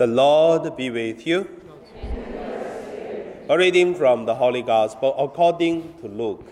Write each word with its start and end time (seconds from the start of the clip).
The 0.00 0.06
Lord 0.06 0.78
be 0.78 0.88
with 0.88 1.26
you. 1.26 1.46
A 3.50 3.58
reading 3.58 3.94
from 3.94 4.24
the 4.24 4.34
Holy 4.34 4.62
Gospel 4.62 5.14
according 5.18 5.92
to 6.00 6.08
Luke. 6.08 6.48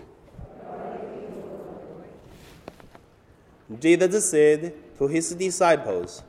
Jesus 3.79 4.29
said 4.29 4.75
to 4.99 5.07
his 5.07 5.33
disciples, 5.33 6.21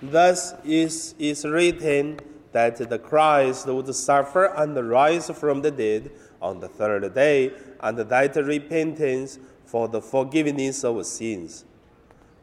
Thus 0.00 0.54
is, 0.64 1.16
is 1.18 1.44
written 1.44 2.20
that 2.52 2.76
the 2.76 3.00
Christ 3.00 3.66
would 3.66 3.92
suffer 3.92 4.54
and 4.54 4.88
rise 4.88 5.30
from 5.30 5.62
the 5.62 5.72
dead 5.72 6.12
on 6.40 6.60
the 6.60 6.68
third 6.68 7.12
day, 7.12 7.50
and 7.80 7.98
that 7.98 8.36
repentance 8.36 9.40
for 9.66 9.88
the 9.88 10.00
forgiveness 10.00 10.84
of 10.84 11.04
sins 11.06 11.64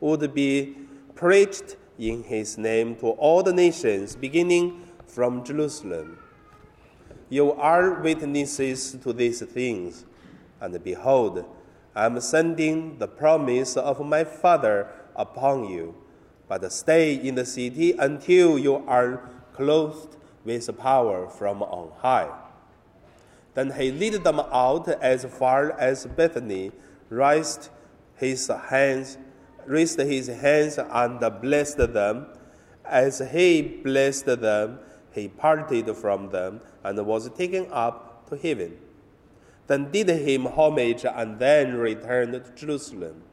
would 0.01 0.33
be 0.33 0.75
preached 1.15 1.77
in 1.97 2.23
his 2.23 2.57
name 2.57 2.95
to 2.97 3.07
all 3.09 3.43
the 3.43 3.53
nations, 3.53 4.15
beginning 4.15 4.83
from 5.05 5.43
Jerusalem. 5.43 6.19
You 7.29 7.53
are 7.53 8.01
witnesses 8.01 8.97
to 9.03 9.13
these 9.13 9.41
things, 9.41 10.05
and 10.61 10.83
behold, 10.83 11.45
I 11.95 12.05
am 12.05 12.19
sending 12.21 12.99
the 12.99 13.07
promise 13.07 13.75
of 13.75 14.05
my 14.05 14.23
Father 14.23 14.87
upon 15.15 15.69
you. 15.69 15.95
But 16.47 16.71
stay 16.71 17.15
in 17.15 17.35
the 17.35 17.45
city 17.45 17.91
until 17.93 18.57
you 18.57 18.75
are 18.87 19.29
clothed 19.53 20.15
with 20.45 20.77
power 20.77 21.27
from 21.27 21.61
on 21.63 21.91
high. 21.97 22.29
Then 23.53 23.71
he 23.71 23.91
led 23.91 24.23
them 24.23 24.39
out 24.39 24.87
as 24.87 25.25
far 25.25 25.71
as 25.71 26.05
Bethany, 26.05 26.71
raised 27.09 27.69
his 28.15 28.47
hands 28.47 29.17
raised 29.67 29.99
his 29.99 30.27
hands 30.27 30.79
and 30.79 31.19
blessed 31.41 31.93
them. 31.93 32.27
As 32.85 33.19
he 33.31 33.61
blessed 33.61 34.25
them, 34.25 34.79
he 35.11 35.27
parted 35.27 35.95
from 35.95 36.29
them 36.29 36.61
and 36.83 37.05
was 37.05 37.29
taken 37.31 37.67
up 37.71 38.29
to 38.29 38.37
heaven. 38.37 38.77
Then 39.67 39.91
did 39.91 40.09
him 40.09 40.45
homage 40.45 41.05
and 41.05 41.39
then 41.39 41.75
returned 41.75 42.33
to 42.33 42.51
Jerusalem. 42.55 43.23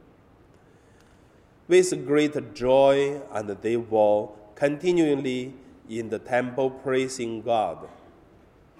With 1.67 2.05
great 2.05 2.53
joy, 2.53 3.21
and 3.31 3.49
they 3.49 3.77
were 3.77 4.27
continually 4.55 5.53
in 5.89 6.09
the 6.09 6.19
temple 6.19 6.69
praising 6.69 7.41
God. 7.41 7.87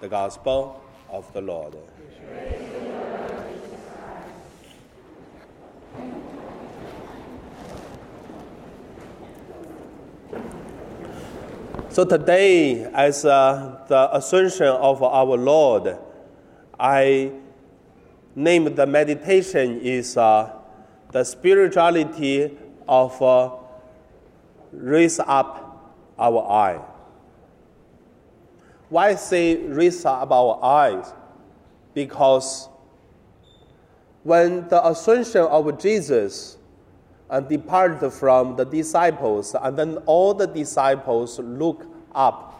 The 0.00 0.08
Gospel 0.08 0.82
of 1.08 1.32
the 1.32 1.40
Lord. 1.40 1.76
So 11.96 12.04
today, 12.04 12.84
as 12.92 13.24
uh, 13.24 13.80
the 13.88 14.14
Ascension 14.14 14.66
of 14.66 15.02
our 15.02 15.34
Lord, 15.38 15.96
I 16.78 17.32
name 18.34 18.74
the 18.74 18.84
meditation 18.84 19.80
is 19.80 20.14
uh, 20.18 20.52
the 21.10 21.24
spirituality 21.24 22.54
of 22.86 23.22
uh, 23.22 23.50
raise 24.72 25.18
up 25.20 25.90
our 26.18 26.44
eye. 26.46 26.80
Why 28.90 29.14
say 29.14 29.56
raise 29.56 30.04
up 30.04 30.30
our 30.30 30.62
eyes? 30.62 31.14
Because 31.94 32.68
when 34.22 34.68
the 34.68 34.86
ascension 34.86 35.46
of 35.46 35.80
Jesus 35.80 36.58
and 37.28 37.48
depart 37.48 38.12
from 38.12 38.56
the 38.56 38.64
disciples, 38.64 39.54
and 39.60 39.76
then 39.76 39.96
all 40.06 40.32
the 40.34 40.46
disciples 40.46 41.38
look 41.38 41.86
up. 42.14 42.52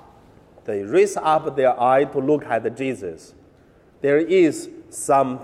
They 0.64 0.82
raise 0.82 1.16
up 1.16 1.54
their 1.54 1.80
eye 1.80 2.04
to 2.04 2.18
look 2.18 2.44
at 2.44 2.76
Jesus. 2.76 3.34
There 4.00 4.18
is 4.18 4.68
some 4.90 5.40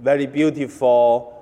very 0.00 0.26
beautiful 0.26 1.34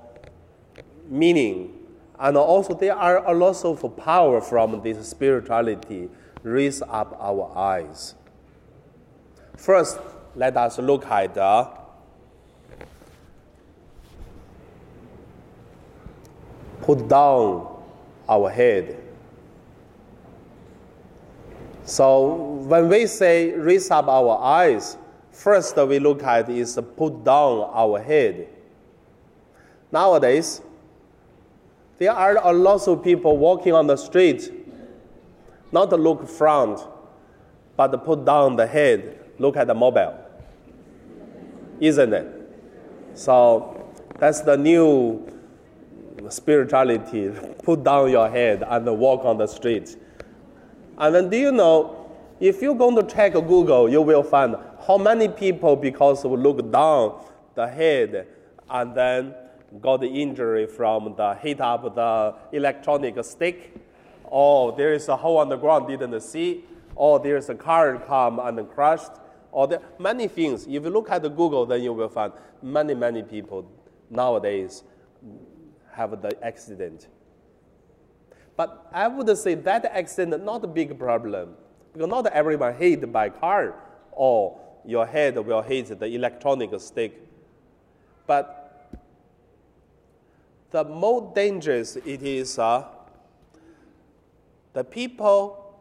meaning, 1.08 1.72
and 2.18 2.36
also 2.36 2.74
there 2.74 2.94
are 2.94 3.26
a 3.26 3.34
lot 3.34 3.64
of 3.64 3.96
power 3.96 4.40
from 4.40 4.82
this 4.82 5.08
spirituality. 5.08 6.10
Raise 6.42 6.82
up 6.82 7.16
our 7.20 7.50
eyes. 7.56 8.14
First, 9.56 9.98
let 10.34 10.56
us 10.56 10.78
look 10.78 11.06
at 11.06 11.36
uh, 11.36 11.70
put 16.86 17.08
down 17.08 17.66
our 18.28 18.48
head. 18.48 18.96
So 21.84 22.34
when 22.68 22.88
we 22.88 23.08
say 23.08 23.50
raise 23.52 23.90
up 23.90 24.06
our 24.06 24.38
eyes, 24.38 24.96
first 25.32 25.76
we 25.76 25.98
look 25.98 26.22
at 26.22 26.48
is 26.48 26.78
put 26.96 27.24
down 27.24 27.68
our 27.74 28.00
head. 28.00 28.48
Nowadays, 29.90 30.62
there 31.98 32.12
are 32.12 32.36
a 32.36 32.52
lot 32.52 32.86
of 32.86 33.02
people 33.02 33.36
walking 33.36 33.72
on 33.72 33.88
the 33.88 33.96
street, 33.96 34.52
not 35.72 35.90
to 35.90 35.96
look 35.96 36.28
front, 36.28 36.80
but 37.76 38.04
put 38.04 38.24
down 38.24 38.54
the 38.54 38.66
head, 38.66 39.18
look 39.38 39.56
at 39.56 39.66
the 39.66 39.74
mobile. 39.74 40.18
Isn't 41.80 42.12
it? 42.12 42.26
So 43.14 43.92
that's 44.18 44.42
the 44.42 44.56
new 44.56 45.35
spirituality, 46.28 47.30
put 47.62 47.84
down 47.84 48.10
your 48.10 48.28
head 48.28 48.64
and 48.66 48.98
walk 48.98 49.24
on 49.24 49.38
the 49.38 49.46
street. 49.46 49.96
And 50.98 51.14
then 51.14 51.28
do 51.28 51.36
you 51.36 51.52
know, 51.52 52.14
if 52.40 52.62
you're 52.62 52.74
going 52.74 52.96
to 52.96 53.02
check 53.02 53.32
Google, 53.32 53.88
you 53.88 54.02
will 54.02 54.22
find 54.22 54.56
how 54.86 54.98
many 54.98 55.28
people, 55.28 55.76
because 55.76 56.24
of 56.24 56.32
look 56.32 56.70
down 56.70 57.24
the 57.54 57.66
head 57.66 58.26
and 58.68 58.94
then 58.94 59.34
got 59.80 60.00
the 60.00 60.08
injury 60.08 60.66
from 60.66 61.14
the 61.16 61.34
hit 61.34 61.60
up 61.60 61.94
the 61.94 62.34
electronic 62.52 63.22
stick, 63.24 63.74
or 64.24 64.72
there 64.76 64.92
is 64.92 65.08
a 65.08 65.16
hole 65.16 65.38
on 65.38 65.48
the 65.48 65.56
ground 65.56 65.86
didn't 65.86 66.20
see, 66.20 66.64
oh, 66.96 67.12
or 67.12 67.20
there's 67.20 67.48
a 67.48 67.54
car 67.54 67.98
come 67.98 68.38
and 68.38 68.68
crushed, 68.70 69.12
or 69.52 69.64
oh, 69.64 69.66
there 69.66 69.80
many 69.98 70.28
things. 70.28 70.66
If 70.66 70.84
you 70.84 70.90
look 70.90 71.10
at 71.10 71.22
the 71.22 71.30
Google, 71.30 71.66
then 71.66 71.82
you 71.82 71.92
will 71.92 72.08
find 72.08 72.32
many, 72.62 72.94
many 72.94 73.22
people 73.22 73.70
nowadays 74.10 74.82
have 75.96 76.20
the 76.20 76.44
accident. 76.44 77.08
But 78.54 78.86
I 78.92 79.08
would 79.08 79.36
say 79.38 79.54
that 79.54 79.84
accident 79.86 80.44
not 80.44 80.62
a 80.62 80.66
big 80.66 80.98
problem 80.98 81.54
because 81.92 82.08
not 82.08 82.26
everyone 82.26 82.74
hit 82.74 83.10
by 83.10 83.30
car 83.30 83.74
or 84.12 84.58
your 84.84 85.06
head 85.06 85.36
will 85.38 85.62
hit 85.62 85.98
the 85.98 86.06
electronic 86.06 86.78
stick. 86.80 87.20
But 88.26 88.90
the 90.70 90.84
more 90.84 91.32
dangerous 91.34 91.96
it 91.96 92.22
is, 92.22 92.58
uh, 92.58 92.84
the 94.74 94.84
people 94.84 95.74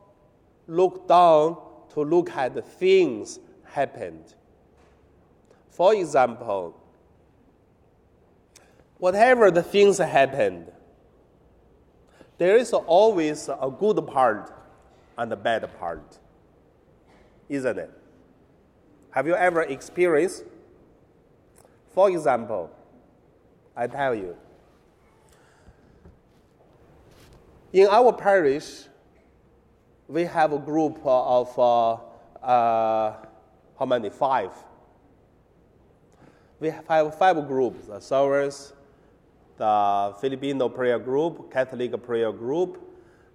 look 0.67 1.07
down 1.07 1.57
to 1.93 2.01
look 2.01 2.29
at 2.31 2.55
the 2.55 2.61
things 2.61 3.39
happened. 3.63 4.33
For 5.69 5.93
example, 5.93 6.79
whatever 8.97 9.51
the 9.51 9.63
things 9.63 9.97
happened, 9.97 10.71
there 12.37 12.57
is 12.57 12.73
always 12.73 13.49
a 13.49 13.69
good 13.69 14.05
part 14.07 14.51
and 15.17 15.31
a 15.31 15.35
bad 15.35 15.67
part, 15.79 16.17
isn't 17.49 17.77
it? 17.77 17.91
Have 19.11 19.27
you 19.27 19.35
ever 19.35 19.61
experienced? 19.61 20.43
For 21.91 22.09
example, 22.09 22.69
I 23.75 23.87
tell 23.87 24.13
you, 24.13 24.35
in 27.71 27.87
our 27.87 28.11
parish, 28.11 28.83
we 30.07 30.23
have 30.23 30.53
a 30.53 30.59
group 30.59 30.99
of 31.03 31.57
uh, 31.57 31.93
uh, 32.45 33.15
how 33.79 33.85
many? 33.85 34.09
Five. 34.09 34.51
We 36.59 36.69
have 36.69 37.17
five 37.17 37.47
groups: 37.47 37.87
the 37.87 37.99
servers, 37.99 38.73
the 39.57 40.15
Filipino 40.19 40.69
prayer 40.69 40.99
group, 40.99 41.51
Catholic 41.51 42.03
prayer 42.03 42.31
group, 42.31 42.81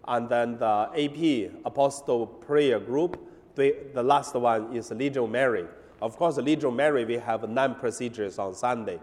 and 0.07 0.29
then 0.29 0.59
the 0.59 0.91
AP, 0.95 1.53
Apostle 1.65 2.27
prayer 2.27 2.81
group. 2.81 3.19
The, 3.55 3.77
the 3.95 4.03
last 4.03 4.35
one 4.35 4.75
is 4.77 4.91
Legion 4.91 5.31
Mary. 5.31 5.67
Of 6.01 6.17
course, 6.17 6.37
Legion 6.39 6.75
Mary, 6.75 7.05
we 7.05 7.19
have 7.19 7.49
nine 7.49 7.75
procedures 7.75 8.39
on 8.39 8.55
Sunday. 8.55 8.99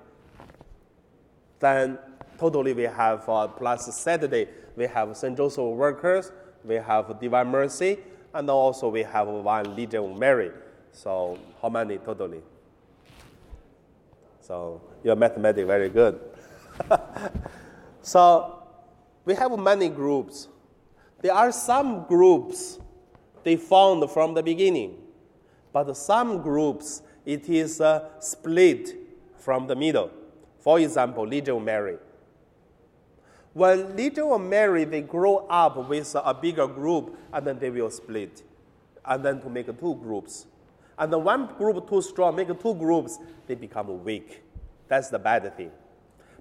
Then, 1.60 1.98
totally, 2.38 2.74
we 2.74 2.84
have, 2.84 3.28
uh, 3.30 3.48
plus 3.48 3.96
Saturday, 3.96 4.48
we 4.76 4.86
have 4.88 5.16
St. 5.16 5.36
Joseph 5.36 5.64
workers, 5.64 6.32
we 6.64 6.76
have 6.76 7.20
Divine 7.20 7.48
Mercy, 7.48 8.00
and 8.34 8.50
also 8.50 8.90
we 8.90 9.04
have 9.04 9.28
one 9.28 9.76
Legion 9.76 10.18
Mary. 10.18 10.52
So, 10.92 11.38
how 11.62 11.70
many 11.70 11.98
totally? 11.98 12.42
So, 14.42 14.82
your 15.04 15.16
mathematics 15.16 15.68
very 15.68 15.90
good. 15.90 16.20
so 18.02 18.64
we 19.26 19.36
have 19.36 19.58
many 19.60 19.90
groups. 19.90 20.48
There 21.22 21.34
are 21.34 21.52
some 21.52 22.06
groups, 22.06 22.80
they 23.44 23.56
found 23.56 24.10
from 24.12 24.34
the 24.34 24.44
beginning. 24.44 24.98
But 25.74 25.96
some 25.96 26.42
groups, 26.42 27.02
it 27.26 27.50
is 27.50 27.82
uh, 27.82 28.10
split 28.20 28.96
from 29.38 29.68
the 29.68 29.76
middle. 29.76 30.12
For 30.60 30.80
example, 30.80 31.26
Little 31.26 31.60
Mary. 31.60 31.98
When 33.54 33.96
Little 33.96 34.38
Mary, 34.38 34.86
they 34.86 35.02
grow 35.02 35.48
up 35.50 35.90
with 35.90 36.16
a 36.16 36.34
bigger 36.34 36.68
group, 36.68 37.18
and 37.34 37.46
then 37.46 37.60
they 37.60 37.70
will 37.70 37.90
split, 37.90 38.44
and 39.04 39.24
then 39.24 39.42
to 39.42 39.50
make 39.50 39.66
two 39.80 39.96
groups. 39.96 40.46
And 41.00 41.12
the 41.12 41.18
one 41.18 41.48
group 41.58 41.90
too 41.90 42.02
strong, 42.02 42.36
make 42.36 42.48
two 42.48 42.76
groups, 42.76 43.18
they 43.48 43.56
become 43.56 44.04
weak. 44.04 44.44
That's 44.88 45.10
the 45.10 45.20
bad 45.20 45.56
thing. 45.58 45.72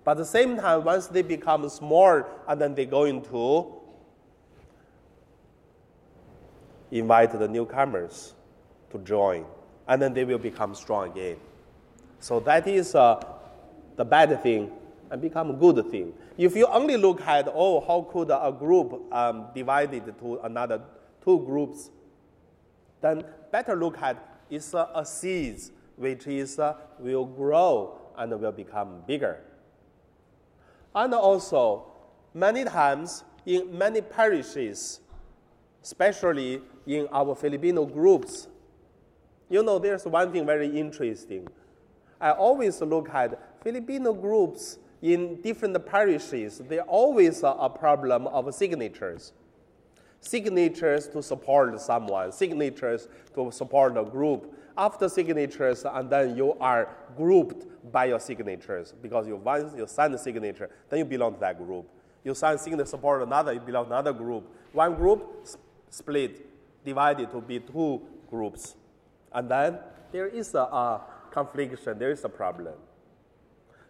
But 0.06 0.12
at 0.12 0.18
the 0.18 0.24
same 0.24 0.56
time, 0.56 0.84
once 0.84 1.08
they 1.08 1.22
become 1.22 1.68
small, 1.68 2.22
and 2.46 2.60
then 2.60 2.76
they 2.76 2.86
go 2.86 3.06
into 3.06 3.74
invite 6.92 7.36
the 7.36 7.48
newcomers 7.48 8.34
to 8.92 8.98
join, 8.98 9.44
and 9.88 10.00
then 10.00 10.14
they 10.14 10.24
will 10.24 10.38
become 10.38 10.76
strong 10.76 11.10
again. 11.10 11.38
So 12.20 12.38
that 12.38 12.68
is 12.68 12.94
uh, 12.94 13.20
the 13.96 14.04
bad 14.04 14.40
thing 14.44 14.70
and 15.10 15.20
become 15.20 15.50
a 15.50 15.54
good 15.54 15.90
thing. 15.90 16.12
If 16.38 16.54
you 16.54 16.66
only 16.66 16.96
look 16.96 17.20
at, 17.22 17.48
oh, 17.52 17.80
how 17.80 18.08
could 18.08 18.30
a 18.30 18.54
group 18.56 19.12
um, 19.12 19.46
divided 19.56 20.16
to 20.20 20.38
another 20.44 20.82
two 21.24 21.40
groups, 21.40 21.90
then 23.00 23.24
better 23.50 23.74
look 23.74 24.00
at 24.00 24.16
is 24.50 24.72
uh, 24.72 24.86
a 24.94 25.04
seed 25.04 25.60
which 25.96 26.28
is 26.28 26.60
uh, 26.60 26.74
will 27.00 27.24
grow 27.24 27.98
and 28.16 28.40
will 28.40 28.52
become 28.52 29.02
bigger. 29.04 29.40
And 30.96 31.12
also, 31.12 31.84
many 32.32 32.64
times 32.64 33.22
in 33.44 33.76
many 33.76 34.00
parishes, 34.00 35.00
especially 35.82 36.62
in 36.86 37.06
our 37.12 37.34
Filipino 37.34 37.84
groups. 37.84 38.48
You 39.50 39.62
know, 39.62 39.78
there's 39.78 40.06
one 40.06 40.32
thing 40.32 40.46
very 40.46 40.68
interesting. 40.68 41.46
I 42.18 42.30
always 42.30 42.80
look 42.80 43.10
at 43.10 43.62
Filipino 43.62 44.14
groups 44.14 44.78
in 45.02 45.42
different 45.42 45.84
parishes, 45.84 46.62
there 46.66 46.82
always 46.82 47.42
a 47.42 47.68
problem 47.68 48.26
of 48.28 48.52
signatures. 48.54 49.34
Signatures 50.20 51.08
to 51.08 51.22
support 51.22 51.80
someone, 51.80 52.32
signatures 52.32 53.08
to 53.34 53.50
support 53.50 53.96
a 53.96 54.04
group. 54.04 54.52
After 54.76 55.08
signatures, 55.08 55.84
and 55.84 56.10
then 56.10 56.36
you 56.36 56.52
are 56.60 56.88
grouped 57.16 57.66
by 57.92 58.06
your 58.06 58.20
signatures 58.20 58.92
because 59.00 59.26
you 59.26 59.36
once 59.36 59.72
you 59.76 59.86
sign 59.86 60.12
the 60.12 60.18
signature, 60.18 60.68
then 60.90 60.98
you 60.98 61.04
belong 61.04 61.34
to 61.34 61.40
that 61.40 61.56
group. 61.56 61.88
You 62.24 62.34
sign 62.34 62.58
signature 62.58 62.86
support 62.86 63.22
another, 63.22 63.52
you 63.52 63.60
belong 63.60 63.86
to 63.86 63.92
another 63.92 64.12
group. 64.12 64.44
One 64.72 64.94
group 64.94 65.46
split 65.90 66.84
divided 66.84 67.30
to 67.30 67.40
be 67.40 67.60
two 67.60 68.02
groups. 68.28 68.74
And 69.32 69.50
then 69.50 69.78
there 70.12 70.26
is 70.26 70.54
a, 70.54 70.60
a 70.60 71.04
confliction, 71.30 71.98
there 71.98 72.10
is 72.10 72.24
a 72.24 72.28
problem. 72.28 72.74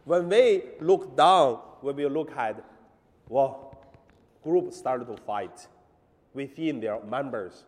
When 0.04 0.28
we 0.28 0.62
look 0.80 1.16
down, 1.16 1.60
when 1.80 1.96
we 1.96 2.06
look 2.06 2.30
at, 2.36 2.62
well, 3.28 3.76
groups 4.42 4.76
started 4.76 5.06
to 5.06 5.16
fight 5.22 5.66
within 6.36 6.80
their 6.80 7.02
members. 7.02 7.64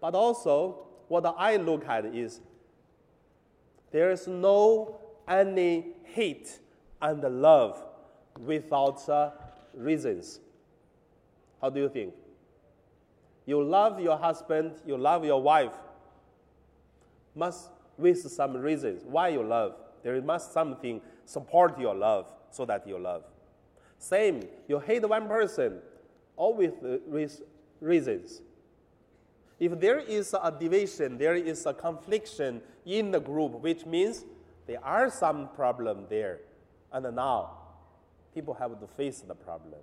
But 0.00 0.14
also, 0.14 0.86
what 1.08 1.24
I 1.36 1.56
look 1.56 1.88
at 1.88 2.04
is 2.04 2.40
there 3.90 4.12
is 4.12 4.28
no 4.28 5.00
any 5.26 5.86
hate 6.04 6.60
and 7.00 7.22
love 7.42 7.82
without 8.38 9.08
uh, 9.08 9.30
reasons. 9.74 10.40
How 11.60 11.70
do 11.70 11.80
you 11.80 11.88
think? 11.88 12.14
You 13.46 13.62
love 13.64 13.98
your 13.98 14.18
husband, 14.18 14.74
you 14.86 14.96
love 14.96 15.24
your 15.24 15.40
wife, 15.40 15.72
must 17.34 17.70
with 17.96 18.20
some 18.30 18.56
reasons 18.56 19.02
why 19.04 19.28
you 19.28 19.42
love. 19.42 19.74
There 20.02 20.20
must 20.22 20.52
something 20.52 21.00
support 21.24 21.80
your 21.80 21.94
love 21.94 22.30
so 22.50 22.64
that 22.66 22.86
you 22.86 22.98
love. 22.98 23.24
Same, 23.98 24.42
you 24.68 24.78
hate 24.78 25.08
one 25.08 25.26
person, 25.26 25.80
always 26.38 26.72
with 26.80 27.42
reasons. 27.80 28.40
If 29.58 29.78
there 29.80 29.98
is 29.98 30.34
a 30.40 30.52
division, 30.52 31.18
there 31.18 31.34
is 31.34 31.66
a 31.66 31.74
confliction 31.74 32.62
in 32.86 33.10
the 33.10 33.20
group, 33.20 33.60
which 33.60 33.84
means 33.84 34.24
there 34.66 34.82
are 34.84 35.10
some 35.10 35.48
problem 35.54 36.06
there. 36.08 36.40
And 36.92 37.14
now, 37.16 37.58
people 38.34 38.54
have 38.54 38.78
to 38.80 38.86
face 38.86 39.20
the 39.20 39.34
problem. 39.34 39.80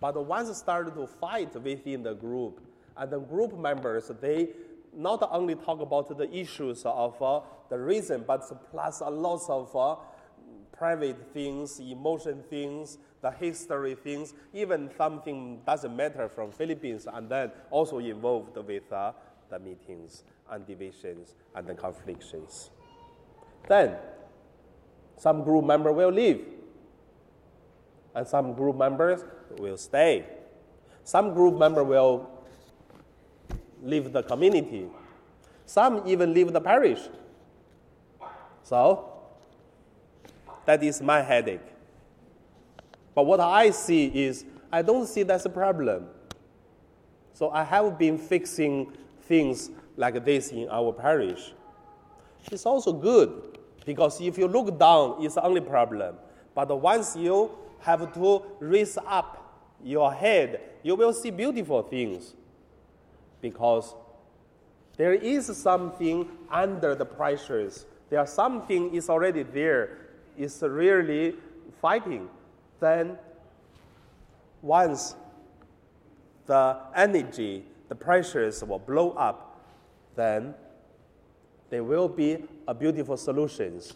But 0.00 0.24
once 0.26 0.56
started 0.56 0.94
to 0.94 1.06
fight 1.06 1.54
within 1.62 2.02
the 2.02 2.14
group, 2.14 2.60
and 2.96 3.10
the 3.10 3.18
group 3.18 3.58
members, 3.58 4.10
they 4.20 4.50
not 4.96 5.26
only 5.30 5.54
talk 5.54 5.80
about 5.80 6.16
the 6.16 6.32
issues 6.34 6.84
of 6.84 7.20
uh, 7.20 7.40
the 7.68 7.78
reason, 7.78 8.24
but 8.26 8.42
plus 8.70 9.00
a 9.00 9.10
lot 9.10 9.42
of 9.48 9.76
uh, 9.76 9.96
private 10.76 11.32
things, 11.32 11.80
emotion 11.80 12.42
things, 12.50 12.98
the 13.20 13.30
history 13.30 13.94
things, 13.94 14.34
even 14.52 14.90
something 14.96 15.60
doesn't 15.66 15.94
matter 15.94 16.28
from 16.28 16.50
Philippines, 16.50 17.06
and 17.12 17.28
then 17.28 17.50
also 17.70 17.98
involved 17.98 18.56
with 18.56 18.92
uh, 18.92 19.12
the 19.50 19.58
meetings 19.58 20.24
and 20.50 20.66
divisions 20.66 21.34
and 21.54 21.66
the 21.66 21.74
conflicts. 21.74 22.70
Then, 23.68 23.96
some 25.16 25.44
group 25.44 25.64
member 25.64 25.92
will 25.92 26.10
leave, 26.10 26.44
and 28.14 28.26
some 28.26 28.52
group 28.54 28.76
members 28.76 29.24
will 29.58 29.76
stay. 29.76 30.26
Some 31.04 31.34
group 31.34 31.58
member 31.58 31.84
will 31.84 32.28
leave 33.82 34.12
the 34.12 34.22
community. 34.22 34.88
Some 35.66 36.02
even 36.06 36.34
leave 36.34 36.52
the 36.52 36.60
parish. 36.60 37.00
So, 38.62 39.13
that 40.66 40.82
is 40.82 41.00
my 41.02 41.22
headache. 41.22 41.60
But 43.14 43.26
what 43.26 43.40
I 43.40 43.70
see 43.70 44.06
is, 44.06 44.44
I 44.72 44.82
don't 44.82 45.06
see 45.06 45.22
that's 45.22 45.44
a 45.44 45.50
problem. 45.50 46.06
So 47.32 47.50
I 47.50 47.64
have 47.64 47.98
been 47.98 48.18
fixing 48.18 48.92
things 49.22 49.70
like 49.96 50.24
this 50.24 50.50
in 50.50 50.68
our 50.68 50.92
parish. 50.92 51.52
It's 52.50 52.66
also 52.66 52.92
good 52.92 53.58
because 53.86 54.20
if 54.20 54.38
you 54.38 54.48
look 54.48 54.78
down, 54.78 55.16
it's 55.20 55.36
only 55.36 55.60
problem. 55.60 56.16
But 56.54 56.68
once 56.80 57.16
you 57.16 57.50
have 57.80 58.12
to 58.14 58.42
raise 58.60 58.98
up 59.06 59.40
your 59.82 60.12
head, 60.12 60.60
you 60.82 60.94
will 60.94 61.12
see 61.12 61.30
beautiful 61.30 61.82
things 61.82 62.34
because 63.40 63.94
there 64.96 65.12
is 65.12 65.46
something 65.56 66.28
under 66.50 66.94
the 66.94 67.04
pressures. 67.04 67.86
There 68.10 68.24
something 68.26 68.94
is 68.94 69.10
already 69.10 69.42
there, 69.42 69.98
is 70.36 70.62
really 70.62 71.34
fighting. 71.80 72.28
Then 72.80 73.18
once 74.62 75.14
the 76.46 76.76
energy, 76.94 77.64
the 77.88 77.94
pressures 77.94 78.62
will 78.64 78.78
blow 78.78 79.10
up, 79.10 79.60
then 80.16 80.54
there 81.70 81.84
will 81.84 82.08
be 82.08 82.44
a 82.68 82.74
beautiful 82.74 83.16
solutions. 83.16 83.94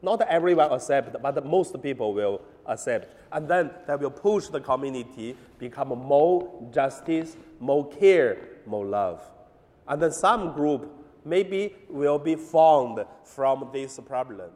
Not 0.00 0.22
everyone 0.22 0.70
accept, 0.72 1.20
but 1.20 1.44
most 1.44 1.80
people 1.82 2.14
will 2.14 2.40
accept. 2.66 3.14
And 3.32 3.48
then 3.48 3.70
that 3.86 4.00
will 4.00 4.10
push 4.10 4.46
the 4.46 4.60
community 4.60 5.36
become 5.58 5.88
more 5.88 6.48
justice, 6.72 7.36
more 7.58 7.88
care, 7.88 8.38
more 8.64 8.86
love. 8.86 9.28
And 9.88 10.00
then 10.00 10.12
some 10.12 10.52
group 10.52 10.90
maybe 11.24 11.74
will 11.88 12.18
be 12.18 12.36
formed 12.36 13.04
from 13.24 13.68
this 13.72 13.98
problem. 14.06 14.50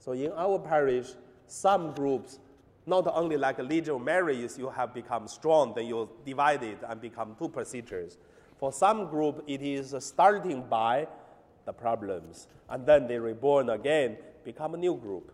So 0.00 0.12
in 0.12 0.32
our 0.32 0.58
parish, 0.58 1.10
some 1.46 1.92
groups, 1.92 2.40
not 2.86 3.06
only 3.06 3.36
like 3.36 3.58
Legion 3.58 3.94
of 3.94 4.02
Marys, 4.02 4.58
you 4.58 4.68
have 4.68 4.92
become 4.92 5.28
strong, 5.28 5.72
then 5.76 5.86
you 5.86 6.08
divide 6.26 6.64
it 6.64 6.78
and 6.88 7.00
become 7.00 7.36
two 7.38 7.48
procedures. 7.48 8.18
For 8.58 8.72
some 8.72 9.08
group, 9.08 9.44
it 9.46 9.62
is 9.62 9.94
starting 10.00 10.64
by 10.68 11.06
the 11.66 11.72
problems, 11.72 12.48
and 12.68 12.84
then 12.84 13.06
they 13.06 13.18
reborn 13.18 13.70
again, 13.70 14.16
become 14.44 14.74
a 14.74 14.78
new 14.78 14.96
group. 14.96 15.32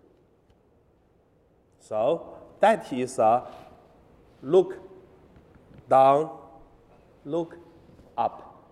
So 1.80 2.36
that 2.60 2.92
is 2.92 3.18
a 3.18 3.46
look 4.42 4.78
down 5.88 6.30
look 7.26 7.58
up. 8.16 8.70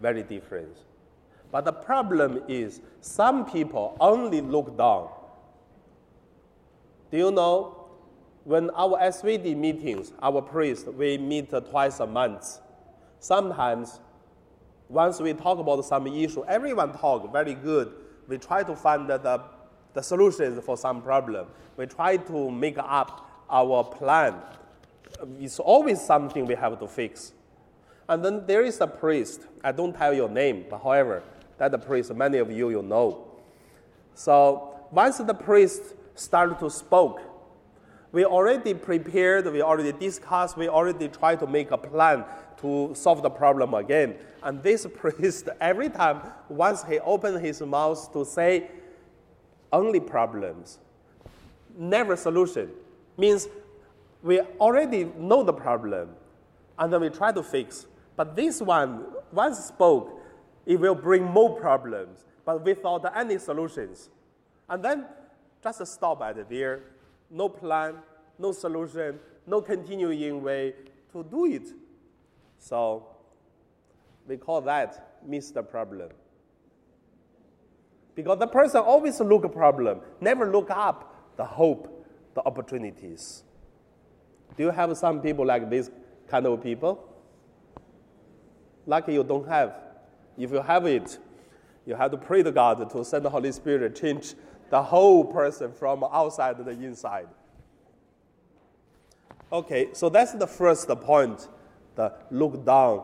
Very 0.00 0.22
different. 0.22 0.76
But 1.52 1.66
the 1.66 1.72
problem 1.72 2.42
is 2.48 2.80
some 3.02 3.44
people 3.44 3.96
only 4.00 4.40
look 4.40 4.76
down. 4.76 5.10
Do 7.10 7.18
you 7.18 7.30
know 7.30 7.82
when 8.44 8.70
our 8.70 8.98
SVD 8.98 9.56
meetings, 9.56 10.12
our 10.20 10.42
priests, 10.42 10.86
we 10.86 11.18
meet 11.18 11.50
twice 11.70 12.00
a 12.00 12.06
month. 12.06 12.58
Sometimes, 13.20 14.00
once 14.88 15.20
we 15.20 15.32
talk 15.32 15.58
about 15.58 15.84
some 15.84 16.06
issue, 16.06 16.44
everyone 16.46 16.92
talk 16.92 17.30
very 17.32 17.54
good. 17.54 17.92
We 18.26 18.38
try 18.38 18.62
to 18.64 18.74
find 18.74 19.08
the, 19.08 19.42
the 19.94 20.02
solutions 20.02 20.62
for 20.64 20.76
some 20.76 21.02
problem. 21.02 21.46
We 21.76 21.86
try 21.86 22.16
to 22.16 22.50
make 22.50 22.78
up 22.78 23.44
our 23.48 23.84
plan. 23.84 24.34
It's 25.38 25.60
always 25.60 26.00
something 26.00 26.46
we 26.46 26.54
have 26.56 26.80
to 26.80 26.88
fix. 26.88 27.32
And 28.08 28.24
then 28.24 28.46
there 28.46 28.62
is 28.62 28.80
a 28.80 28.86
priest. 28.86 29.42
I 29.62 29.70
don't 29.70 29.94
tell 29.94 30.12
your 30.12 30.28
name, 30.28 30.64
but 30.68 30.82
however, 30.82 31.22
that 31.58 31.70
the 31.70 31.78
priest, 31.78 32.14
many 32.14 32.38
of 32.38 32.50
you 32.50 32.70
you 32.70 32.82
know. 32.82 33.28
So 34.14 34.74
once 34.90 35.18
the 35.18 35.34
priest 35.34 35.94
started 36.14 36.58
to 36.60 36.70
spoke, 36.70 37.20
we 38.12 38.26
already 38.26 38.74
prepared, 38.74 39.50
we 39.50 39.62
already 39.62 39.92
discussed, 39.92 40.56
we 40.56 40.68
already 40.68 41.08
tried 41.08 41.40
to 41.40 41.46
make 41.46 41.70
a 41.70 41.78
plan 41.78 42.24
to 42.60 42.92
solve 42.94 43.22
the 43.22 43.30
problem 43.30 43.72
again. 43.72 44.16
And 44.42 44.62
this 44.62 44.86
priest, 44.94 45.48
every 45.60 45.88
time, 45.88 46.20
once 46.48 46.84
he 46.84 46.98
opened 47.00 47.44
his 47.44 47.60
mouth 47.62 48.12
to 48.12 48.24
say 48.24 48.70
only 49.72 49.98
problems, 49.98 50.78
never 51.76 52.16
solution, 52.16 52.70
means 53.16 53.48
we 54.22 54.40
already 54.60 55.04
know 55.18 55.42
the 55.42 55.52
problem, 55.52 56.10
and 56.78 56.92
then 56.92 57.00
we 57.00 57.08
try 57.08 57.32
to 57.32 57.42
fix. 57.42 57.86
But 58.14 58.36
this 58.36 58.60
one, 58.60 59.06
once 59.32 59.58
spoke, 59.58 60.21
it 60.66 60.78
will 60.78 60.94
bring 60.94 61.24
more 61.24 61.58
problems, 61.58 62.24
but 62.44 62.64
without 62.64 63.04
any 63.16 63.38
solutions. 63.38 64.10
And 64.68 64.84
then 64.84 65.06
just 65.62 65.86
stop 65.86 66.22
at 66.22 66.48
there. 66.48 66.80
No 67.30 67.48
plan, 67.48 67.96
no 68.38 68.52
solution, 68.52 69.18
no 69.46 69.60
continuing 69.60 70.42
way 70.42 70.74
to 71.12 71.24
do 71.24 71.46
it. 71.46 71.68
So 72.58 73.06
we 74.26 74.36
call 74.36 74.60
that 74.62 75.18
the 75.52 75.62
problem. 75.62 76.10
Because 78.14 78.38
the 78.38 78.46
person 78.46 78.80
always 78.80 79.18
look 79.20 79.44
a 79.44 79.48
problem, 79.48 80.00
never 80.20 80.50
look 80.50 80.70
up 80.70 81.36
the 81.36 81.44
hope, 81.44 82.06
the 82.34 82.42
opportunities. 82.44 83.42
Do 84.56 84.64
you 84.64 84.70
have 84.70 84.96
some 84.98 85.20
people 85.22 85.46
like 85.46 85.70
this 85.70 85.90
kind 86.28 86.46
of 86.46 86.62
people? 86.62 87.08
Lucky 88.86 89.14
you 89.14 89.24
don't 89.24 89.48
have. 89.48 89.81
If 90.36 90.50
you 90.50 90.60
have 90.62 90.86
it, 90.86 91.18
you 91.86 91.94
have 91.94 92.10
to 92.10 92.16
pray 92.16 92.42
to 92.42 92.52
God 92.52 92.88
to 92.90 93.04
send 93.04 93.24
the 93.24 93.30
Holy 93.30 93.52
Spirit 93.52 93.96
change 93.96 94.34
the 94.70 94.82
whole 94.82 95.24
person 95.24 95.72
from 95.72 96.04
outside 96.04 96.56
to 96.56 96.62
the 96.62 96.70
inside. 96.70 97.28
Okay, 99.52 99.88
so 99.92 100.08
that's 100.08 100.32
the 100.32 100.46
first 100.46 100.88
point, 100.88 101.46
the 101.94 102.14
look 102.30 102.64
down 102.64 103.02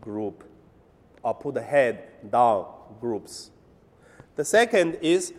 group, 0.00 0.42
or 1.22 1.34
put 1.34 1.54
the 1.54 1.62
head 1.62 2.30
down 2.30 2.66
groups. 3.00 3.50
The 4.34 4.44
second 4.44 4.98
is 5.00 5.32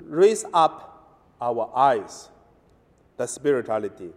raise 0.00 0.44
up 0.54 1.24
our 1.40 1.70
eyes 1.74 2.28
the 3.16 3.26
spirituality. 3.26 4.10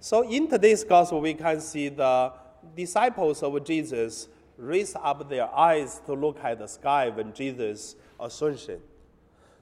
So 0.00 0.28
in 0.28 0.48
today's 0.48 0.82
gospel, 0.82 1.20
we 1.20 1.34
can 1.34 1.60
see 1.60 1.88
the 1.88 2.32
disciples 2.76 3.42
of 3.42 3.64
Jesus 3.64 4.28
raise 4.56 4.94
up 4.96 5.28
their 5.28 5.52
eyes 5.54 6.00
to 6.06 6.14
look 6.14 6.38
at 6.42 6.58
the 6.58 6.66
sky 6.66 7.08
when 7.08 7.32
Jesus 7.32 7.96
ascension. 8.18 8.80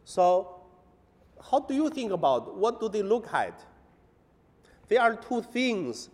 So 0.04 0.56
how 1.50 1.60
do 1.60 1.74
you 1.74 1.90
think 1.90 2.12
about 2.12 2.56
what 2.56 2.80
do 2.80 2.88
they 2.88 3.02
look 3.02 3.32
at? 3.32 3.64
There 4.88 5.00
are 5.00 5.16
two 5.16 5.42
things. 5.42 6.08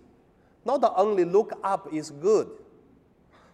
Not 0.65 0.83
only 0.97 1.25
look 1.25 1.59
up 1.63 1.93
is 1.93 2.11
good. 2.11 2.51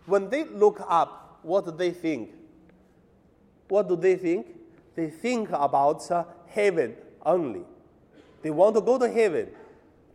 When 0.07 0.31
they 0.31 0.45
look 0.45 0.81
up, 0.89 1.41
what 1.43 1.65
do 1.65 1.71
they 1.71 1.91
think? 1.91 2.31
What 3.69 3.89
do 3.89 3.97
they 3.97 4.17
think? 4.17 4.47
They 4.95 5.11
think 5.11 5.51
about 5.51 6.11
uh, 6.11 6.25
heaven 6.47 6.97
only. 7.25 7.63
They 8.43 8.51
want 8.51 8.75
to 8.77 8.81
go 8.81 8.99
to 8.99 9.11
heaven. 9.11 9.49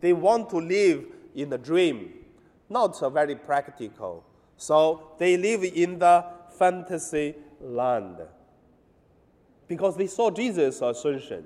They 0.00 0.12
want 0.12 0.50
to 0.50 0.56
live 0.56 1.04
in 1.34 1.50
the 1.50 1.58
dream, 1.58 2.12
not 2.68 2.98
very 3.12 3.36
practical. 3.36 4.24
So 4.56 5.12
they 5.18 5.36
live 5.36 5.64
in 5.64 5.98
the 5.98 6.24
fantasy 6.58 7.34
land 7.60 8.18
because 9.66 9.96
they 9.96 10.06
saw 10.06 10.30
Jesus' 10.30 10.80
ascension. 10.80 11.44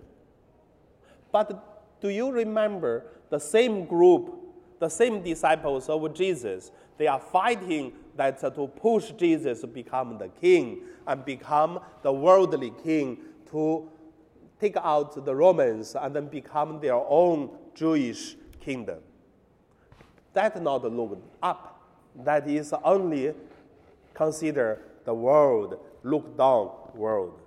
But 1.32 2.00
do 2.00 2.08
you 2.08 2.30
remember 2.30 3.06
the 3.30 3.38
same 3.38 3.87
group, 3.87 4.34
the 4.78 4.88
same 4.88 5.22
disciples 5.22 5.88
of 5.88 6.14
Jesus? 6.14 6.70
They 6.96 7.06
are 7.06 7.20
fighting 7.20 7.92
that 8.16 8.40
to 8.40 8.66
push 8.66 9.12
Jesus 9.12 9.60
to 9.60 9.66
become 9.66 10.18
the 10.18 10.28
king 10.28 10.82
and 11.06 11.25
become 11.25 11.80
the 12.02 12.12
worldly 12.12 12.72
king 12.82 13.18
to 13.50 13.88
take 14.60 14.76
out 14.76 15.25
the 15.25 15.34
Romans 15.34 15.94
and 15.94 16.14
then 16.14 16.26
become 16.26 16.80
their 16.80 16.96
own 16.96 17.50
Jewish 17.75 18.37
kingdom. 18.60 18.98
That 20.38 20.62
not 20.62 20.85
look 20.85 21.21
up. 21.42 21.83
That 22.14 22.49
is 22.49 22.73
only 22.85 23.35
consider 24.14 24.78
the 25.04 25.12
world, 25.12 25.80
look 26.04 26.38
down 26.38 26.71
world. 26.95 27.40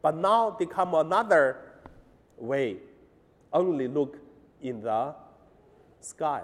But 0.00 0.16
now 0.16 0.56
they 0.58 0.64
come 0.64 0.94
another 0.94 1.58
way, 2.38 2.78
only 3.52 3.88
look 3.88 4.16
in 4.62 4.80
the 4.80 5.14
sky. 6.00 6.40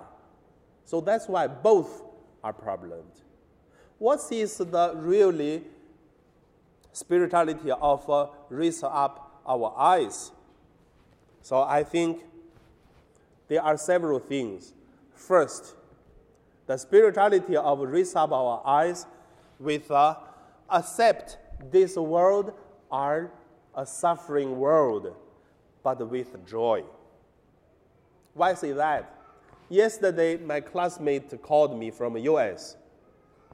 So 0.84 1.00
that's 1.00 1.26
why 1.28 1.46
both 1.46 2.02
are 2.44 2.52
problems. 2.52 3.22
What 3.96 4.20
is 4.30 4.58
the 4.58 4.92
really 4.96 5.62
spirituality 6.92 7.70
of 7.70 8.10
uh, 8.10 8.26
raise 8.50 8.82
up 8.82 9.40
our 9.48 9.72
eyes. 9.78 10.30
So 11.40 11.62
I 11.62 11.84
think 11.84 12.20
there 13.48 13.62
are 13.62 13.78
several 13.78 14.18
things. 14.18 14.74
First, 15.20 15.74
the 16.66 16.76
spirituality 16.78 17.54
of 17.54 17.78
raise 17.80 18.16
up 18.16 18.32
our 18.32 18.62
eyes 18.64 19.06
with 19.58 19.90
uh, 19.90 20.16
accept 20.70 21.36
this 21.70 21.96
world 21.96 22.54
are 22.90 23.30
a 23.74 23.84
suffering 23.84 24.58
world, 24.58 25.14
but 25.82 26.08
with 26.08 26.46
joy. 26.48 26.82
Why 28.32 28.54
say 28.54 28.72
that? 28.72 29.14
Yesterday, 29.68 30.38
my 30.38 30.60
classmate 30.60 31.40
called 31.42 31.78
me 31.78 31.90
from 31.90 32.16
US. 32.16 32.76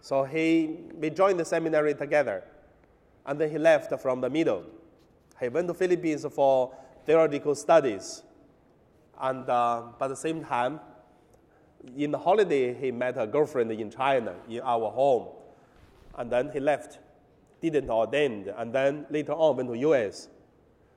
So 0.00 0.23
he, 0.23 0.78
we 0.94 1.11
joined 1.11 1.40
the 1.40 1.44
seminary 1.44 1.94
together, 1.94 2.44
and 3.26 3.40
then 3.40 3.50
he 3.50 3.58
left 3.58 3.92
from 4.00 4.20
the 4.20 4.30
middle. 4.30 4.62
He 5.40 5.49
went 5.49 5.66
to 5.66 5.75
Philippines 5.75 6.25
for 6.30 6.73
theological 7.04 7.56
studies. 7.56 8.23
And 9.20 9.50
uh, 9.50 9.82
by 9.99 10.06
the 10.06 10.16
same 10.16 10.44
time, 10.44 10.78
in 11.97 12.11
the 12.11 12.18
holiday, 12.18 12.75
he 12.75 12.90
met 12.90 13.16
a 13.18 13.26
girlfriend 13.26 13.71
in 13.73 13.90
China, 13.90 14.35
in 14.49 14.61
our 14.61 14.90
home. 14.90 15.28
And 16.16 16.30
then 16.30 16.50
he 16.52 16.61
left, 16.61 16.99
didn't 17.61 17.90
ordain, 17.90 18.52
and 18.56 18.73
then 18.73 19.06
later 19.11 19.33
on 19.33 19.56
went 19.56 19.68
to 19.68 19.76
US. 19.90 20.28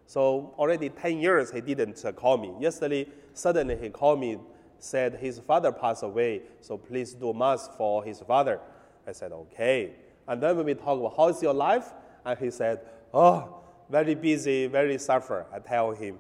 So 0.06 0.56
already 0.58 0.90
10 0.90 1.20
years 1.20 1.52
he 1.52 1.62
didn't 1.62 2.04
uh, 2.04 2.12
call 2.12 2.38
me. 2.38 2.54
Yesterday, 2.60 3.08
suddenly 3.34 3.78
he 3.78 3.90
called 3.90 4.20
me, 4.20 4.40
said 4.80 5.16
his 5.16 5.40
father 5.40 5.72
passed 5.72 6.04
away, 6.04 6.42
so 6.62 6.78
please 6.78 7.14
do 7.14 7.34
mass 7.34 7.70
for 7.78 8.04
his 8.04 8.20
father. 8.22 8.60
I 9.06 9.12
said, 9.12 9.32
okay. 9.32 9.92
And 10.28 10.42
then 10.42 10.58
when 10.58 10.66
we 10.66 10.74
talk 10.74 11.00
about 11.00 11.14
how's 11.16 11.42
your 11.44 11.54
life, 11.54 11.94
and 12.26 12.38
he 12.40 12.50
said, 12.50 12.82
oh, 13.14 13.62
very 13.90 14.16
busy, 14.16 14.68
very 14.68 14.98
suffer. 14.98 15.46
I 15.54 15.60
tell 15.60 15.92
him, 15.92 16.20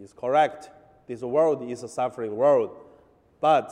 it's 0.00 0.12
correct. 0.12 0.70
This 1.06 1.20
world 1.20 1.68
is 1.68 1.82
a 1.82 1.88
suffering 1.88 2.34
world. 2.34 2.76
But 3.44 3.68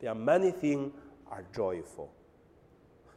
there 0.00 0.10
are 0.10 0.14
many 0.14 0.52
things 0.52 0.94
are 1.30 1.44
joyful. 1.54 2.10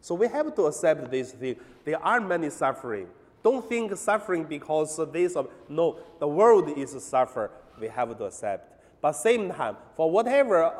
So 0.01 0.13
we 0.13 0.27
have 0.27 0.53
to 0.57 0.63
accept 0.63 1.09
this 1.09 1.31
thing. 1.31 1.55
There 1.85 2.03
are 2.03 2.19
many 2.19 2.49
suffering. 2.49 3.07
Don't 3.41 3.63
think 3.69 3.95
suffering 3.95 4.43
because 4.43 4.99
this. 5.13 5.37
No, 5.69 5.99
the 6.19 6.27
world 6.27 6.77
is 6.77 7.01
suffer. 7.01 7.49
We 7.79 7.87
have 7.87 8.17
to 8.17 8.25
accept. 8.25 8.83
But 9.01 9.13
same 9.13 9.49
time, 9.53 9.77
for 9.95 10.11
whatever 10.11 10.75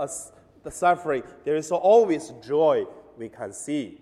the 0.63 0.69
suffering, 0.69 1.23
there 1.45 1.55
is 1.55 1.71
always 1.71 2.33
joy 2.45 2.83
we 3.17 3.29
can 3.29 3.53
see. 3.53 4.01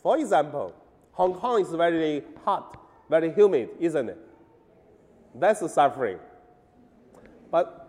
For 0.00 0.16
example, 0.16 0.72
Hong 1.10 1.34
Kong 1.34 1.60
is 1.60 1.72
very 1.72 2.22
hot, 2.44 2.80
very 3.10 3.32
humid, 3.32 3.70
isn't 3.80 4.10
it? 4.10 4.18
That's 5.34 5.72
suffering. 5.72 6.20
But 7.50 7.87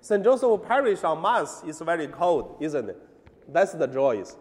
St. 0.00 0.24
Joseph 0.24 0.62
Parish 0.66 1.04
on 1.04 1.20
Mars 1.20 1.62
is 1.66 1.80
very 1.80 2.08
cold, 2.08 2.56
isn't 2.60 2.88
it? 2.88 2.98
That's 3.48 3.72
the 3.72 3.86
joys. 3.86 4.36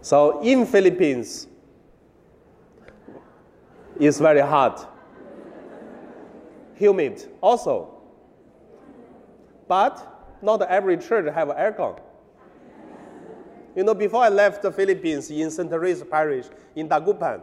So 0.00 0.40
in 0.42 0.66
Philippines, 0.66 1.46
it's 4.00 4.18
very 4.18 4.40
hot, 4.40 4.92
humid 6.74 7.24
also. 7.40 8.00
But 9.68 10.36
not 10.42 10.60
every 10.62 10.96
church 10.96 11.32
have 11.32 11.48
aircon. 11.48 12.00
You 13.76 13.84
know, 13.84 13.94
before 13.94 14.24
I 14.24 14.28
left 14.28 14.62
the 14.62 14.72
Philippines 14.72 15.30
in 15.30 15.50
St. 15.50 15.70
Teresa 15.70 16.04
Parish 16.04 16.46
in 16.74 16.88
Dagupan, 16.88 17.40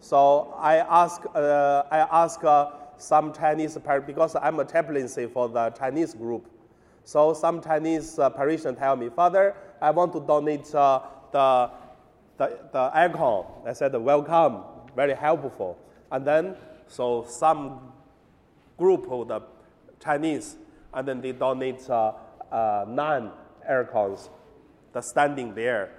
so 0.00 0.54
I 0.58 0.76
asked, 0.76 1.26
uh, 1.34 1.82
I 1.90 1.98
asked 1.98 2.44
uh, 2.44 2.70
some 2.98 3.32
Chinese, 3.32 3.76
because 4.06 4.36
I'm 4.36 4.58
a 4.60 4.64
chaplaincy 4.64 5.26
for 5.26 5.48
the 5.48 5.70
Chinese 5.70 6.14
group. 6.14 6.48
So 7.04 7.34
some 7.34 7.60
Chinese 7.60 8.18
uh, 8.18 8.30
tell 8.30 8.96
me, 8.96 9.08
Father, 9.08 9.54
I 9.80 9.90
want 9.90 10.12
to 10.14 10.20
donate 10.20 10.74
uh, 10.74 11.00
the, 11.32 11.70
the, 12.38 12.58
the 12.72 12.90
aircon. 12.94 13.46
I 13.66 13.72
said, 13.72 13.94
welcome, 13.94 14.62
very 14.94 15.14
helpful. 15.14 15.78
And 16.10 16.26
then, 16.26 16.56
so 16.88 17.24
some 17.28 17.92
group 18.78 19.10
of 19.10 19.28
the 19.28 19.40
Chinese, 20.02 20.56
and 20.94 21.06
then 21.06 21.20
they 21.20 21.32
donate 21.32 21.88
uh, 21.88 22.12
uh, 22.50 22.84
nine 22.88 23.30
aircons, 23.68 24.28
the 24.92 25.00
standing 25.00 25.54
there. 25.54 25.90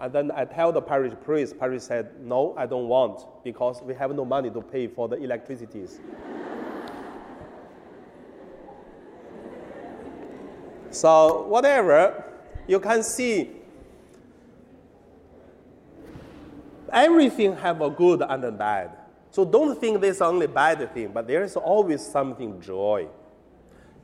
And 0.00 0.12
then 0.12 0.30
I 0.34 0.46
tell 0.46 0.72
the 0.72 0.80
parish 0.80 1.12
priest, 1.22 1.58
parish 1.58 1.82
said, 1.82 2.18
no, 2.20 2.54
I 2.56 2.64
don't 2.64 2.88
want, 2.88 3.26
because 3.44 3.82
we 3.82 3.92
have 3.94 4.14
no 4.14 4.24
money 4.24 4.48
to 4.50 4.62
pay 4.62 4.86
for 4.86 5.08
the 5.08 5.16
electricities. 5.16 6.00
so 10.90 11.46
whatever, 11.46 12.24
you 12.66 12.80
can 12.80 13.02
see 13.02 13.50
everything 16.92 17.54
have 17.56 17.82
a 17.82 17.90
good 17.90 18.22
and 18.22 18.44
a 18.44 18.50
bad. 18.50 18.96
So 19.30 19.44
don't 19.44 19.78
think 19.78 20.00
this 20.00 20.16
is 20.16 20.22
only 20.22 20.46
bad 20.46 20.92
thing, 20.94 21.10
but 21.12 21.26
there 21.26 21.44
is 21.44 21.56
always 21.56 22.02
something 22.04 22.58
joy. 22.60 23.06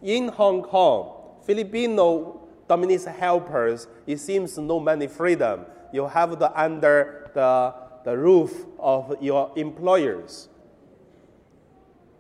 In 0.03 0.29
Hong 0.29 0.63
Kong, 0.63 1.13
Filipino 1.43 2.43
domestic 2.69 3.17
helpers, 3.17 3.89
it 4.07 4.19
seems 4.19 4.59
no 4.59 4.79
many 4.79 5.07
freedom. 5.07 5.65
You 5.93 6.07
have 6.07 6.39
the 6.39 6.51
under 6.59 7.31
the, 7.35 7.75
the 8.05 8.17
roof 8.17 8.67
of 8.79 9.17
your 9.21 9.53
employers. 9.57 10.49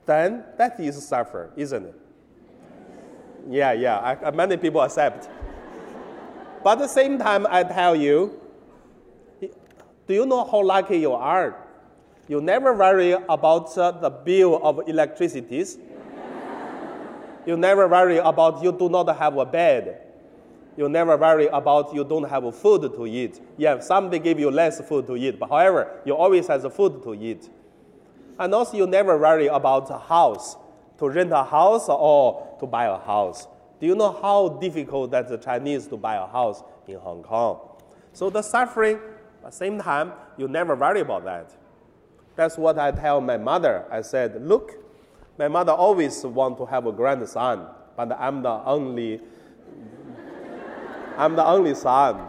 Then 0.06 0.44
that 0.56 0.78
is 0.78 1.06
suffer, 1.06 1.50
isn't 1.56 1.84
it? 1.84 1.94
Yeah, 3.48 3.72
yeah, 3.72 3.98
I, 3.98 4.30
many 4.30 4.56
people 4.56 4.80
accept. 4.82 5.28
but 6.62 6.72
at 6.72 6.78
the 6.78 6.88
same 6.88 7.18
time, 7.18 7.46
I 7.48 7.62
tell 7.62 7.94
you, 7.94 8.40
do 9.40 10.14
you 10.14 10.26
know 10.26 10.44
how 10.44 10.62
lucky 10.62 10.98
you 10.98 11.12
are? 11.12 11.56
You 12.28 12.40
never 12.40 12.74
worry 12.74 13.12
about 13.12 13.76
uh, 13.78 13.92
the 13.92 14.10
bill 14.10 14.60
of 14.62 14.88
electricity. 14.88 15.64
you 17.46 17.56
never 17.56 17.86
worry 17.86 18.18
about 18.18 18.62
you 18.62 18.72
do 18.72 18.88
not 18.88 19.16
have 19.16 19.36
a 19.36 19.46
bed. 19.46 20.05
You 20.76 20.88
never 20.88 21.16
worry 21.16 21.46
about 21.46 21.94
you 21.94 22.04
don't 22.04 22.28
have 22.28 22.54
food 22.54 22.82
to 22.82 23.06
eat. 23.06 23.40
Yeah, 23.56 23.80
some 23.80 24.10
they 24.10 24.18
give 24.18 24.38
you 24.38 24.50
less 24.50 24.80
food 24.86 25.06
to 25.06 25.16
eat, 25.16 25.38
but 25.38 25.48
however, 25.48 26.00
you 26.04 26.14
always 26.14 26.46
have 26.48 26.72
food 26.74 27.02
to 27.02 27.14
eat. 27.14 27.48
And 28.38 28.54
also, 28.54 28.76
you 28.76 28.86
never 28.86 29.16
worry 29.16 29.46
about 29.46 29.90
a 29.90 29.98
house, 29.98 30.56
to 30.98 31.08
rent 31.08 31.32
a 31.32 31.42
house 31.44 31.88
or 31.88 32.56
to 32.60 32.66
buy 32.66 32.84
a 32.84 32.98
house. 32.98 33.46
Do 33.80 33.86
you 33.86 33.94
know 33.94 34.12
how 34.20 34.48
difficult 34.48 35.10
that 35.12 35.28
the 35.28 35.38
Chinese 35.38 35.86
to 35.88 35.96
buy 35.96 36.16
a 36.16 36.26
house 36.26 36.62
in 36.86 36.96
Hong 36.96 37.22
Kong? 37.22 37.60
So 38.12 38.30
the 38.30 38.42
suffering, 38.42 38.96
at 39.44 39.50
the 39.50 39.56
same 39.56 39.78
time, 39.78 40.12
you 40.36 40.48
never 40.48 40.74
worry 40.74 41.00
about 41.00 41.24
that. 41.24 41.54
That's 42.34 42.58
what 42.58 42.78
I 42.78 42.90
tell 42.90 43.20
my 43.20 43.38
mother. 43.38 43.86
I 43.90 44.02
said, 44.02 44.46
look, 44.46 44.72
my 45.38 45.48
mother 45.48 45.72
always 45.72 46.24
want 46.24 46.58
to 46.58 46.66
have 46.66 46.86
a 46.86 46.92
grandson, 46.92 47.66
but 47.96 48.12
I'm 48.12 48.42
the 48.42 48.62
only, 48.64 49.20
I'm 51.16 51.36
the 51.36 51.46
only 51.46 51.74
son. 51.74 52.28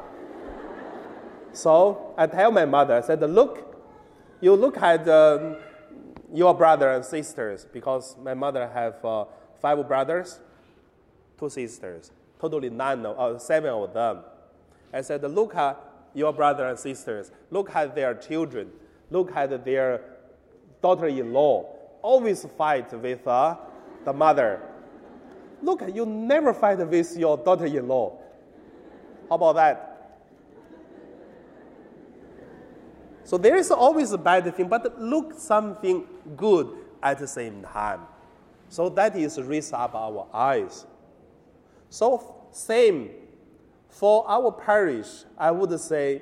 So 1.53 2.13
I 2.17 2.27
tell 2.27 2.51
my 2.51 2.65
mother, 2.65 2.95
I 2.95 3.01
said, 3.01 3.21
look, 3.21 3.75
you 4.41 4.53
look 4.53 4.77
at 4.77 5.07
um, 5.09 5.57
your 6.33 6.53
brother 6.53 6.91
and 6.91 7.03
sisters, 7.03 7.65
because 7.71 8.15
my 8.21 8.33
mother 8.33 8.69
have 8.73 9.03
uh, 9.03 9.25
five 9.59 9.87
brothers 9.87 10.39
two 11.37 11.49
sisters, 11.49 12.11
totally 12.39 12.69
nine, 12.69 13.05
uh, 13.05 13.37
seven 13.37 13.69
of 13.69 13.93
them. 13.93 14.19
I 14.91 15.01
said, 15.01 15.21
look 15.23 15.55
at 15.55 15.79
your 16.13 16.33
brother 16.33 16.67
and 16.67 16.77
sisters, 16.77 17.31
look 17.51 17.75
at 17.75 17.93
their 17.93 18.15
children, 18.15 18.69
look 19.11 19.35
at 19.35 19.63
their 19.63 20.01
daughter-in-law, 20.81 21.65
always 22.01 22.45
fight 22.57 22.91
with 22.93 23.27
uh, 23.27 23.55
the 24.05 24.13
mother. 24.13 24.61
Look, 25.61 25.83
you 25.93 26.05
never 26.05 26.53
fight 26.53 26.79
with 26.79 27.17
your 27.17 27.37
daughter-in-law. 27.37 28.16
How 29.29 29.35
about 29.35 29.55
that? 29.55 29.97
So 33.23 33.37
there 33.37 33.57
is 33.57 33.71
always 33.71 34.13
a 34.13 34.17
bad 34.17 34.55
thing, 34.55 34.69
but 34.69 35.01
look 35.01 35.37
something 35.37 36.05
good 36.37 36.73
at 37.03 37.19
the 37.19 37.27
same 37.27 37.61
time. 37.61 38.01
So 38.69 38.89
that 38.89 39.15
is 39.17 39.41
raise 39.41 39.73
up 39.73 39.95
our 39.95 40.27
eyes. 40.33 40.85
So, 41.89 42.35
same 42.51 43.11
for 43.89 44.29
our 44.29 44.51
parish, 44.51 45.07
I 45.37 45.51
would 45.51 45.77
say 45.79 46.21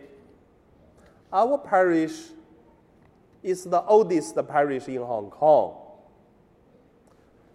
our 1.32 1.58
parish 1.58 2.14
is 3.44 3.64
the 3.64 3.82
oldest 3.84 4.36
parish 4.48 4.88
in 4.88 4.98
Hong 4.98 5.30
Kong. 5.30 5.76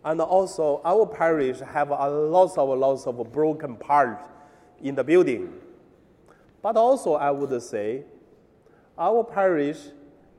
And 0.04 0.20
also, 0.20 0.80
our 0.84 1.06
parish 1.06 1.60
have 1.60 1.90
a 1.90 2.08
lot 2.08 2.56
of 2.56 2.78
lots 2.78 3.06
of 3.06 3.32
broken 3.32 3.76
parts 3.76 4.22
in 4.82 4.94
the 4.94 5.04
building. 5.04 5.52
But 6.62 6.76
also, 6.76 7.14
I 7.14 7.30
would 7.30 7.62
say, 7.62 8.04
our 8.98 9.24
parish, 9.24 9.78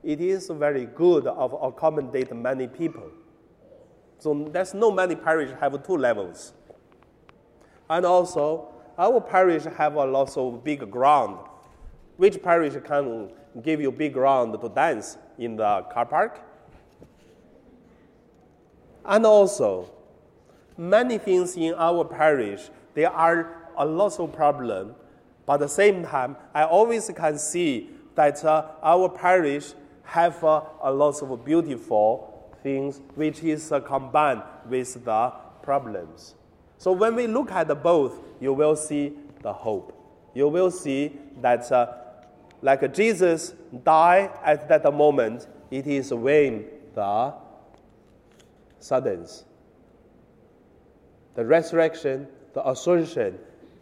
it 0.04 0.22
is 0.22 0.50
very 0.50 0.86
good 0.86 1.28
of 1.28 1.54
accommodate 1.62 2.36
many 2.36 2.68
people. 2.68 3.10
So 4.20 4.48
there's 4.52 4.74
no 4.74 4.92
many 4.92 5.16
parish 5.16 5.50
have 5.60 5.84
two 5.84 5.98
levels. 5.98 6.54
And 7.90 8.06
also, 8.06 8.70
our 8.98 9.20
parish 9.20 9.64
have 9.64 9.96
a 9.96 10.06
lot 10.06 10.38
of 10.38 10.64
big 10.64 10.90
ground. 10.92 11.40
Which 12.18 12.42
parish 12.42 12.76
can 12.86 13.32
give 13.64 13.82
you 13.82 13.92
big 13.92 14.14
ground 14.14 14.60
to 14.62 14.70
dance 14.70 15.18
in 15.38 15.56
the 15.56 15.86
car 15.92 16.06
park? 16.06 16.40
And 19.04 19.26
also, 19.26 19.92
many 20.78 21.18
things 21.18 21.58
in 21.58 21.74
our 21.74 22.06
parish, 22.06 22.70
they 22.94 23.06
are 23.06 23.61
a 23.78 23.86
lot 23.86 24.20
of 24.20 24.34
problem. 24.34 24.96
But 25.46 25.54
at 25.54 25.60
the 25.62 25.70
same 25.70 26.04
time, 26.04 26.38
I 26.54 26.64
always 26.64 27.10
can 27.16 27.38
see 27.38 27.90
that 28.16 28.44
uh, 28.44 28.68
our 28.84 29.10
parish 29.10 29.74
have 30.04 30.44
uh, 30.44 30.62
a 30.82 30.92
lot 30.92 31.22
of 31.22 31.46
beautiful 31.46 32.56
things 32.64 33.02
which 33.16 33.44
is 33.44 33.72
uh, 33.72 33.80
combined 33.80 34.44
with 34.70 35.04
the 35.06 35.34
problems. 35.64 36.36
So 36.78 36.92
when 36.92 37.16
we 37.16 37.28
look 37.28 37.52
at 37.52 37.68
the 37.68 37.76
both, 37.76 38.20
you 38.40 38.54
will 38.54 38.76
see 38.76 39.14
the 39.42 39.54
hope. 39.54 39.98
You 40.34 40.48
will 40.48 40.72
see 40.72 41.18
that, 41.42 41.72
uh, 41.72 41.94
like 42.62 42.94
Jesus 42.94 43.54
died 43.84 44.32
at 44.44 44.68
that 44.70 44.92
moment, 44.94 45.48
it 45.70 45.88
is 45.88 46.14
when 46.14 46.66
the 46.94 47.34
suddens. 48.80 49.44
The 51.36 51.46
resurrection, 51.46 52.28
the 52.54 52.68
ascension, 52.68 53.40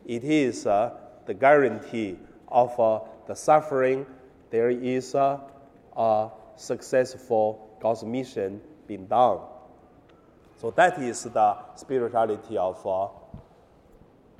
it 0.10 0.24
is 0.24 0.66
uh, 0.66 0.92
the 1.28 1.36
guarantee 1.36 2.18
of 2.48 2.78
uh, 2.80 3.00
the 3.28 3.36
suffering. 3.36 4.08
There 4.50 4.72
is 4.72 5.14
uh, 5.14 5.38
a 5.96 6.30
successful 6.56 7.78
God's 7.80 8.04
mission 8.04 8.60
being 8.88 9.06
done. 9.06 9.38
So 10.58 10.72
that 10.72 10.98
is 10.98 11.24
the 11.24 11.58
spirituality 11.76 12.58
of 12.58 12.86
uh, 12.88 13.08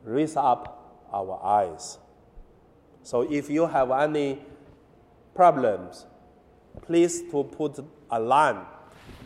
raise 0.04 0.36
up 0.36 1.06
our 1.14 1.40
eyes. 1.44 2.00
So 3.04 3.32
if 3.32 3.48
you 3.48 3.68
have 3.68 3.92
any 3.92 4.40
problems, 5.36 6.08
please 6.82 7.22
to 7.30 7.44
put 7.44 7.78
a 8.10 8.20
line, 8.20 8.62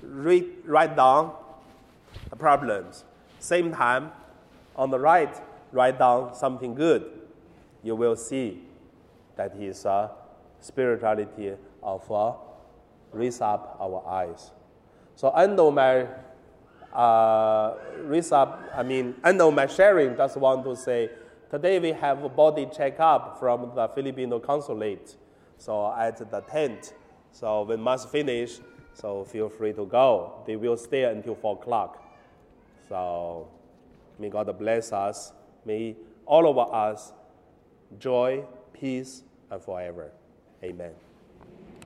read, 0.02 0.46
write 0.66 0.98
down 0.98 1.36
the 2.30 2.36
problems. 2.36 3.06
Same 3.40 3.72
time, 3.72 4.12
on 4.76 4.90
the 4.90 5.00
right, 5.00 5.34
write 5.74 6.00
down 6.00 6.34
something 6.34 6.74
good. 6.74 7.04
You 7.84 7.96
will 7.96 8.16
see 8.16 8.62
that 9.36 9.56
is 9.58 9.84
a 9.86 10.12
spirituality 10.62 11.54
of 11.82 12.10
uh, 12.12 12.34
raise 13.12 13.42
up 13.42 13.78
our 13.82 14.08
eyes. 14.08 14.52
So 15.16 15.30
end 15.32 15.60
of 15.60 15.74
my 15.74 16.08
uh, 16.94 17.76
up, 18.32 18.64
I 18.76 18.84
mean, 18.84 19.16
end 19.24 19.42
of 19.42 19.54
my 19.54 19.68
sharing, 19.68 20.16
just 20.16 20.38
want 20.38 20.64
to 20.66 20.76
say, 20.76 21.10
today 21.50 21.80
we 21.80 21.92
have 21.92 22.24
a 22.24 22.30
body 22.30 22.68
checkup 22.68 23.40
from 23.40 23.72
the 23.76 23.88
Filipino 23.90 24.40
consulate. 24.40 25.18
So 25.58 25.94
at 25.98 26.18
the 26.30 26.42
tent. 26.42 26.94
So 27.32 27.64
we 27.64 27.78
must 27.78 28.10
finish, 28.10 28.60
so 28.94 29.24
feel 29.24 29.50
free 29.50 29.74
to 29.74 29.86
go. 29.86 30.44
They 30.46 30.56
will 30.56 30.78
stay 30.78 31.06
until 31.06 31.36
4 31.36 31.56
o'clock. 31.56 32.04
So 32.88 33.48
may 34.20 34.30
God 34.30 34.56
bless 34.60 34.94
us. 34.94 35.34
May 35.65 35.95
all 36.26 36.49
of 36.49 36.73
us 36.73 37.13
joy, 37.99 38.43
peace, 38.73 39.23
and 39.52 39.62
forever. 39.62 40.12
Amen. 40.63 41.03